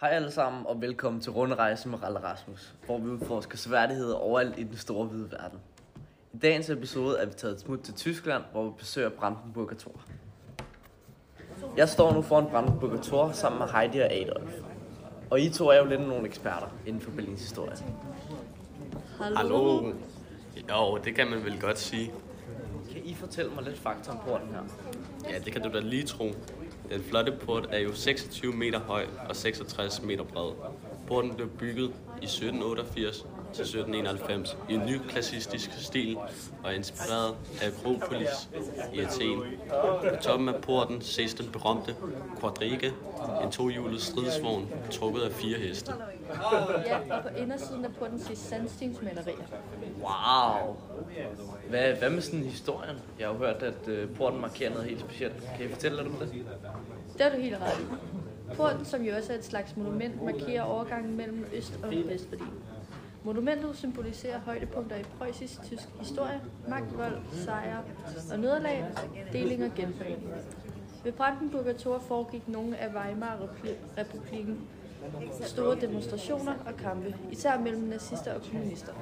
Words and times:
Hej 0.00 0.10
alle 0.10 0.30
sammen, 0.30 0.66
og 0.66 0.80
velkommen 0.80 1.20
til 1.20 1.32
Rundrejse 1.32 1.88
med 1.88 2.02
Ralle 2.02 2.18
Rasmus, 2.18 2.74
hvor 2.86 2.98
vi 2.98 3.08
udforsker 3.08 3.56
sværdigheder 3.56 4.16
overalt 4.16 4.58
i 4.58 4.62
den 4.62 4.76
store 4.76 5.06
hvide 5.06 5.30
verden. 5.30 5.58
I 6.32 6.38
dagens 6.38 6.70
episode 6.70 7.18
er 7.18 7.26
vi 7.26 7.32
taget 7.32 7.54
et 7.54 7.60
smut 7.60 7.80
til 7.80 7.94
Tyskland, 7.94 8.42
hvor 8.52 8.64
vi 8.64 8.70
besøger 8.78 9.08
Brandenburger 9.08 9.74
Tor. 9.74 10.00
Jeg 11.76 11.88
står 11.88 12.12
nu 12.12 12.22
foran 12.22 12.46
Brandenburger 12.46 13.02
Tor 13.02 13.32
sammen 13.32 13.58
med 13.58 13.68
Heidi 13.68 13.98
og 13.98 14.12
Adolf. 14.12 14.52
Og 15.30 15.40
I 15.40 15.50
to 15.50 15.68
er 15.68 15.78
jo 15.78 15.84
lidt 15.84 16.00
nogle 16.00 16.26
eksperter 16.26 16.68
inden 16.86 17.02
for 17.02 17.10
Berlins 17.10 17.40
historie. 17.40 17.76
Hallo. 19.18 19.36
Hallo. 19.36 19.92
Jo, 20.70 20.98
det 21.04 21.14
kan 21.14 21.30
man 21.30 21.44
vel 21.44 21.60
godt 21.60 21.78
sige. 21.78 22.12
Kan 22.92 23.04
I 23.04 23.14
fortælle 23.14 23.50
mig 23.54 23.64
lidt 23.64 23.78
fakta 23.78 24.10
om 24.10 24.18
porten 24.26 24.48
her? 24.48 24.62
Ja, 25.30 25.38
det 25.38 25.52
kan 25.52 25.62
du 25.62 25.68
da 25.68 25.80
lige 25.80 26.06
tro. 26.06 26.24
Den 26.90 27.02
flotte 27.02 27.32
port 27.32 27.68
er 27.70 27.78
jo 27.78 27.92
26 27.94 28.52
meter 28.52 28.78
høj 28.78 29.06
og 29.28 29.36
66 29.36 30.02
meter 30.02 30.24
bred. 30.24 30.52
Porten 31.06 31.34
blev 31.34 31.48
bygget 31.48 31.92
i 32.22 32.24
1788 32.24 33.16
til 33.52 33.62
1791 33.62 34.56
i 34.68 34.74
en 34.74 34.86
ny 34.86 34.98
klassistisk 35.08 35.70
stil 35.72 36.16
og 36.16 36.70
er 36.70 36.70
inspireret 36.70 37.34
af 37.62 37.66
Akropolis 37.68 38.48
i 38.94 39.00
Athen. 39.00 39.42
På 40.10 40.16
toppen 40.22 40.48
af 40.48 40.60
porten 40.62 41.00
ses 41.00 41.34
den 41.34 41.50
berømte 41.52 41.96
quadriga, 42.40 42.90
en 43.44 43.50
tohjulet 43.50 44.00
stridsvogn 44.02 44.68
trukket 44.90 45.20
af 45.22 45.32
fire 45.32 45.58
heste. 45.58 45.92
Ja, 46.86 47.16
og 47.16 47.22
på 47.22 47.28
indersiden 47.38 47.84
af 47.84 47.90
porten 47.98 48.20
ses 48.20 48.38
sandstensmalerier. 48.38 49.46
Wow! 50.00 50.76
Hvad, 51.68 51.94
hvad 51.94 52.10
med 52.10 52.20
sådan 52.22 52.42
historien? 52.44 52.96
Jeg 53.18 53.26
har 53.26 53.34
jo 53.34 53.38
hørt, 53.38 53.62
at 53.62 53.88
øh, 53.88 54.08
porten 54.08 54.40
markerer 54.40 54.70
noget 54.70 54.86
helt 54.88 55.00
specielt. 55.00 55.34
Kan 55.56 55.66
I 55.66 55.68
fortælle 55.68 55.96
lidt 55.96 56.08
om 56.08 56.14
det? 56.14 56.44
Det 57.18 57.26
er 57.26 57.34
du 57.36 57.40
helt 57.40 57.56
ret 57.56 57.80
i. 57.80 58.13
Porten, 58.56 58.84
som 58.84 59.02
jo 59.02 59.16
også 59.16 59.32
er 59.32 59.36
et 59.36 59.44
slags 59.44 59.76
monument, 59.76 60.22
markerer 60.22 60.62
overgangen 60.62 61.16
mellem 61.16 61.46
Øst- 61.52 61.78
og 61.82 61.90
Vestberlin. 61.90 62.46
Monumentet 63.24 63.76
symboliserer 63.76 64.40
højdepunkter 64.40 64.96
i 64.96 65.02
preussisk-tysk 65.18 65.88
historie, 66.00 66.40
magt, 66.68 66.98
vold, 66.98 67.18
sejre 67.32 67.82
og 68.32 68.38
nederlag, 68.38 68.84
deling 69.32 69.64
og 69.64 69.70
genforening. 69.76 70.30
Ved 71.04 71.12
Brandenburger 71.12 71.72
Tor 71.72 71.98
foregik 71.98 72.48
nogle 72.48 72.76
af 72.76 72.88
Weimar-republikken, 72.94 74.60
store 75.40 75.76
demonstrationer 75.80 76.52
og 76.66 76.76
kampe, 76.76 77.14
især 77.30 77.58
mellem 77.58 77.82
nazister 77.82 78.34
og 78.34 78.40
kommunister. 78.50 78.92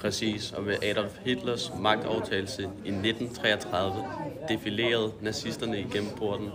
Præcis, 0.00 0.52
og 0.52 0.66
ved 0.66 0.76
Adolf 0.82 1.18
Hitlers 1.24 1.72
magtovertagelse 1.80 2.62
i 2.62 2.90
1933 2.90 4.04
defilerede 4.48 5.12
nazisterne 5.20 5.80
igennem 5.80 6.10
porten. 6.16 6.46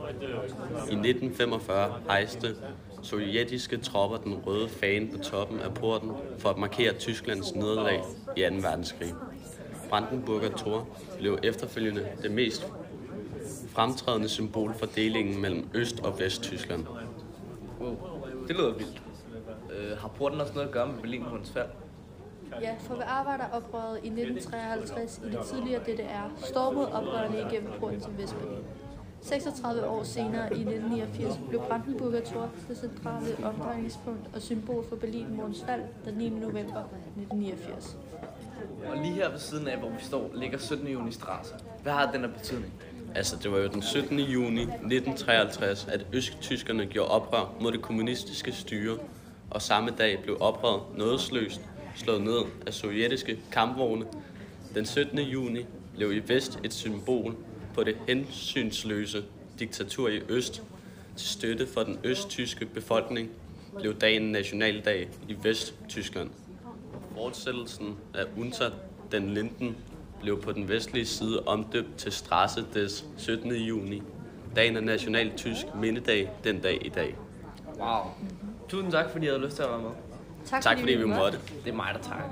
I 0.89 0.95
1945 0.95 1.94
hejste 2.09 2.56
sovjetiske 3.02 3.78
tropper 3.78 4.17
den 4.17 4.33
røde 4.48 4.70
fane 4.70 5.08
på 5.08 5.17
toppen 5.17 5.59
af 5.59 5.73
porten 5.73 6.11
for 6.39 6.50
at 6.50 6.58
markere 6.58 6.94
Tysklands 6.94 7.55
nederlag 7.55 8.02
i 8.38 8.42
2. 8.50 8.55
verdenskrig. 8.55 9.14
Brandenburger 9.89 10.50
Tor 10.50 10.88
blev 11.17 11.39
efterfølgende 11.44 12.08
det 12.23 12.31
mest 12.31 12.67
fremtrædende 13.67 14.30
symbol 14.30 14.73
for 14.73 14.86
delingen 14.86 15.42
mellem 15.42 15.70
Øst- 15.73 16.00
og 16.00 16.20
Vesttyskland. 16.20 16.86
Wow, 17.81 17.98
det 18.52 18.60
lyder 18.60 18.74
vildt. 18.74 19.02
Øh, 19.74 19.98
har 19.98 20.08
porten 20.08 20.42
også 20.42 20.54
noget 20.54 20.68
at 20.68 20.74
gøre 20.74 20.88
med 20.88 20.96
Berlinmurens 21.02 21.52
fald? 21.52 21.68
Ja, 22.62 22.76
for 22.80 22.96
ved 22.96 23.04
arbejderoprøret 23.08 24.00
i 24.04 24.08
1953 24.08 25.22
i 25.26 25.30
det 25.30 25.40
tidligere 25.46 25.84
DDR 25.84 26.46
stormede 26.46 26.94
oprørerne 26.94 27.38
igennem 27.38 27.72
porten 27.80 28.00
til 28.00 28.18
Vestberlin. 28.18 28.64
36 29.22 29.88
år 29.88 30.04
senere, 30.04 30.44
i 30.44 30.62
1989, 30.62 31.40
blev 31.50 31.62
Brandenburger 31.62 32.22
Tor 32.22 32.50
det 32.68 32.78
centrale 32.78 33.38
omdrejningspunkt 33.44 34.36
og 34.36 34.42
symbol 34.42 34.86
for 34.90 34.96
Berlinmurens 34.96 35.64
fald 35.64 35.82
den 36.06 36.14
9. 36.14 36.30
november 36.30 36.84
1989. 37.18 37.98
Og 38.90 38.98
lige 38.98 39.14
her 39.14 39.30
ved 39.32 39.40
siden 39.40 39.68
af, 39.68 39.78
hvor 39.80 39.90
vi 39.90 40.00
står, 40.00 40.32
ligger 40.34 40.58
17. 40.58 40.88
juni 40.88 41.11
Strasse. 41.11 41.54
Hvad 41.84 41.94
har 41.94 42.11
den 42.11 42.23
af 42.23 42.34
betydning? 42.34 42.73
Altså, 43.16 43.36
det 43.44 43.52
var 43.52 43.58
jo 43.58 43.67
den 43.67 43.82
17. 43.82 44.20
juni 44.20 44.61
1953, 44.61 45.88
at 45.92 46.05
østtyskerne 46.14 46.86
gjorde 46.86 47.11
oprør 47.11 47.55
mod 47.61 47.72
det 47.72 47.82
kommunistiske 47.82 48.52
styre, 48.52 48.98
og 49.49 49.61
samme 49.61 49.92
dag 49.98 50.20
blev 50.23 50.38
oprøret 50.39 50.82
nådesløst 50.98 51.61
slået 51.95 52.22
ned 52.22 52.39
af 52.67 52.73
sovjetiske 52.73 53.39
kampvogne. 53.52 54.05
Den 54.76 54.86
17. 54.86 55.20
juni 55.20 55.66
blev 55.95 56.14
i 56.14 56.20
vest 56.27 56.60
et 56.64 56.73
symbol 56.73 57.36
på 57.73 57.83
det 57.83 57.98
hensynsløse 58.08 59.23
diktatur 59.60 60.10
i 60.10 60.22
øst. 60.30 60.64
Til 61.16 61.28
støtte 61.28 61.67
for 61.67 61.83
den 61.83 61.99
østtyske 62.04 62.66
befolkning 62.66 63.30
blev 63.80 63.95
dagen 63.95 64.22
nationaldag 64.22 65.10
i 65.28 65.36
Vesttyskland. 65.43 66.30
Fortsættelsen 67.16 67.95
af 68.14 68.23
Unter 68.38 68.72
den 69.11 69.33
Linden 69.33 69.78
blev 70.21 70.42
på 70.42 70.52
den 70.52 70.70
vestlige 70.70 71.05
side 71.05 71.43
omdøbt 71.45 71.98
til 71.98 72.11
Strasse 72.11 72.65
des 72.73 73.05
17. 73.17 73.52
juni. 73.52 74.04
Dagen 74.55 74.77
er 74.77 74.82
national 74.82 75.32
tysk 75.37 75.65
mindedag 75.76 76.32
den 76.43 76.59
dag 76.59 76.86
i 76.86 76.89
dag. 76.89 77.15
Wow. 77.80 77.99
Tusind 78.70 78.92
tak, 78.92 79.10
fordi 79.11 79.26
I 79.26 79.30
havde 79.30 79.42
lyst 79.42 79.55
til 79.55 79.64
at 79.64 79.70
være 79.70 79.81
med. 79.81 79.92
Tak 80.61 80.80
fordi 80.80 80.93
vi 80.93 81.05
måtte. 81.05 81.37
Det 81.65 81.71
er 81.71 81.76
mig, 81.76 81.89
der 81.93 81.99
takker. 81.99 82.26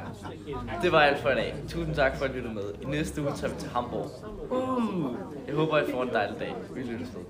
Det 0.81 0.91
var 0.91 0.99
alt 0.99 1.22
for 1.22 1.29
i 1.29 1.35
dag. 1.35 1.55
Tusind 1.69 1.95
tak 1.95 2.17
for 2.17 2.25
at 2.25 2.31
lytte 2.31 2.49
med. 2.49 2.63
I 2.81 2.85
næste 2.85 3.22
uge 3.22 3.31
tager 3.35 3.53
vi 3.53 3.59
til 3.59 3.69
Hamburg. 3.69 4.09
Uh. 4.49 5.16
Jeg 5.47 5.55
håber, 5.55 5.78
I 5.78 5.91
får 5.91 6.03
en 6.03 6.09
dejlig 6.09 6.39
dag. 6.39 6.55
Vi 6.75 6.81
lyttes 6.81 7.09
ved. 7.16 7.23